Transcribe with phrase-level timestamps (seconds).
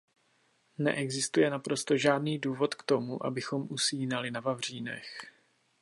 [0.77, 5.31] Neexistuje naprosto žádný důvod k tomu, abychom usínali na vavřínech.